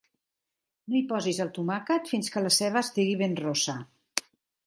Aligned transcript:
No 0.93 0.95
hi 0.99 1.01
posis 1.11 1.41
el 1.43 1.51
tomàquet 1.57 2.09
fins 2.13 2.33
que 2.35 2.43
la 2.45 2.53
ceba 2.57 2.83
estigui 2.87 3.15
ben 3.21 3.39
rossa. 3.43 3.77